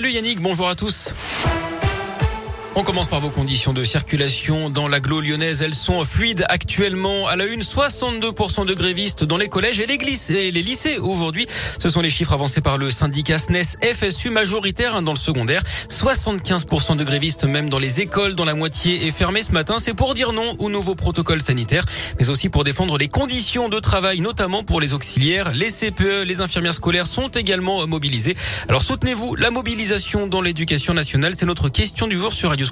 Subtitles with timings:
[0.00, 1.12] Salut Yannick, bonjour à tous.
[2.80, 5.62] On commence par vos conditions de circulation dans l'agglo lyonnaise.
[5.62, 7.26] Elles sont fluides actuellement.
[7.26, 11.48] À la une, 62% de grévistes dans les collèges et les, les lycées aujourd'hui.
[11.80, 15.64] Ce sont les chiffres avancés par le syndicat SNES FSU majoritaire hein, dans le secondaire.
[15.90, 19.78] 75% de grévistes même dans les écoles dont la moitié est fermée ce matin.
[19.80, 21.84] C'est pour dire non aux nouveaux protocoles sanitaires,
[22.20, 25.52] mais aussi pour défendre les conditions de travail, notamment pour les auxiliaires.
[25.52, 28.36] Les CPE, les infirmières scolaires sont également mobilisés.
[28.68, 31.34] Alors soutenez-vous la mobilisation dans l'éducation nationale.
[31.36, 32.67] C'est notre question du jour sur Radio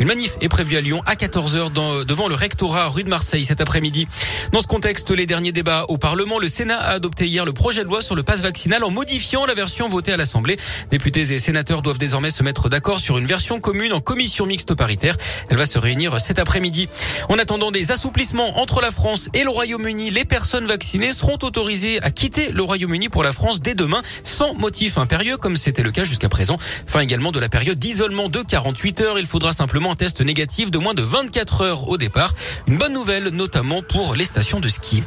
[0.00, 3.44] une manif est prévue à Lyon à 14h dans, devant le rectorat rue de Marseille
[3.44, 4.06] cet après-midi.
[4.52, 7.82] Dans ce contexte, les derniers débats au Parlement, le Sénat a adopté hier le projet
[7.82, 10.56] de loi sur le passe vaccinal en modifiant la version votée à l'Assemblée.
[10.90, 14.74] Députés et sénateurs doivent désormais se mettre d'accord sur une version commune en commission mixte
[14.74, 15.16] paritaire.
[15.50, 16.88] Elle va se réunir cet après-midi.
[17.28, 22.02] En attendant des assouplissements entre la France et le Royaume-Uni, les personnes vaccinées seront autorisées
[22.02, 25.90] à quitter le Royaume-Uni pour la France dès demain sans motif impérieux comme c'était le
[25.90, 26.58] cas jusqu'à présent.
[26.86, 30.78] Fin également de la période d'isolement de 48 Il faudra simplement un test négatif de
[30.78, 32.34] moins de 24 heures au départ.
[32.66, 35.04] Une bonne nouvelle, notamment pour les stations de ski.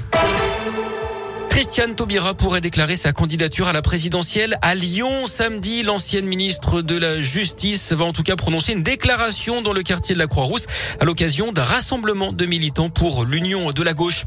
[1.52, 5.83] Christiane Taubira pourrait déclarer sa candidature à la présidentielle à Lyon samedi.
[5.83, 10.16] L'ancienne ministre de la Justice va en tout cas prononcer une déclaration dans le quartier
[10.16, 10.67] de la Croix-Rousse
[11.02, 14.23] à l'occasion d'un rassemblement de militants pour l'Union de la gauche.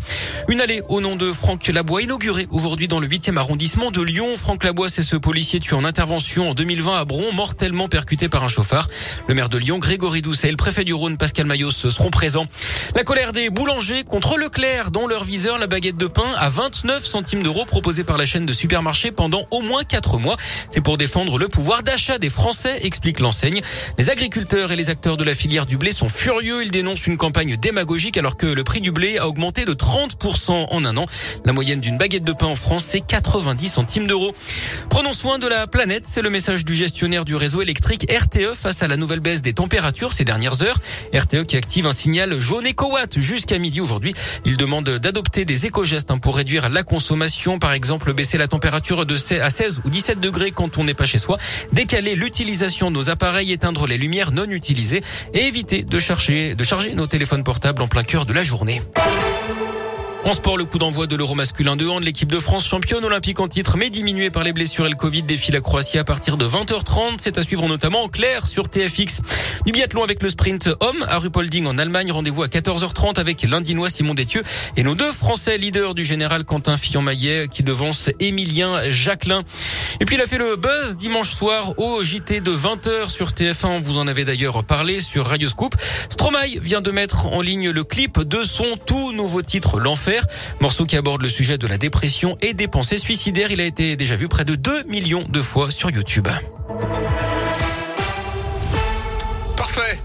[0.48, 4.36] Une allée au nom de Franck Labois inaugurée aujourd'hui dans le 8e arrondissement de Lyon.
[4.36, 8.44] Franck Labois, c'est ce policier tué en intervention en 2020 à Bron, mortellement percuté par
[8.44, 8.86] un chauffard.
[9.28, 12.44] Le maire de Lyon, Grégory Doucet, le préfet du Rhône, Pascal Maillot, seront présents.
[12.94, 17.13] La colère des boulangers contre Leclerc, dont leur viseur, la baguette de pain, à 29
[17.14, 20.36] centimes d'euros proposée par la chaîne de supermarchés pendant au moins 4 mois.
[20.72, 23.60] C'est pour défendre le pouvoir d'achat des Français, explique l'enseigne.
[23.98, 26.64] Les agriculteurs et les acteurs de la filière du blé sont furieux.
[26.64, 30.66] Ils dénoncent une campagne démagogique alors que le prix du blé a augmenté de 30%
[30.72, 31.06] en un an.
[31.44, 34.34] La moyenne d'une baguette de pain en France, c'est 90 centimes d'euros.
[34.90, 36.06] Prenons soin de la planète.
[36.08, 39.52] C'est le message du gestionnaire du réseau électrique RTE face à la nouvelle baisse des
[39.52, 40.80] températures ces dernières heures.
[41.14, 44.14] RTE qui active un signal jaune éco-watt jusqu'à midi aujourd'hui.
[44.44, 47.03] Il demande d'adopter des éco-gestes hein, pour réduire la consommation
[47.60, 51.04] par exemple baisser la température de à 16 ou 17 degrés quand on n'est pas
[51.04, 51.38] chez soi,
[51.72, 55.02] décaler l'utilisation de nos appareils, éteindre les lumières non utilisées
[55.34, 58.80] et éviter de chercher, de charger nos téléphones portables en plein cœur de la journée.
[60.26, 63.40] En sport, le coup d'envoi de l'Euro masculin de hand, l'équipe de France championne olympique
[63.40, 66.38] en titre, mais diminuée par les blessures et le Covid, défie la Croatie à partir
[66.38, 67.16] de 20h30.
[67.18, 69.20] C'est à suivre notamment en clair sur TFX.
[69.66, 72.10] Du biathlon avec le sprint homme à Rupolding en Allemagne.
[72.10, 74.42] Rendez-vous à 14h30 avec l'Indinois Simon Détieux
[74.78, 79.44] et nos deux Français leaders du général Quentin Fillon-Maillet qui devance Émilien Jacquelin.
[80.00, 83.80] Et puis il a fait le buzz dimanche soir au JT de 20h sur TF1.
[83.82, 85.74] Vous en avez d'ailleurs parlé sur Radio Scoop.
[86.08, 90.26] Stromae vient de mettre en ligne le clip de son tout nouveau titre L'Enfer.
[90.60, 93.50] Morceau qui aborde le sujet de la dépression et des pensées suicidaires.
[93.52, 96.28] Il a été déjà vu près de 2 millions de fois sur YouTube.
[99.56, 99.98] Parfait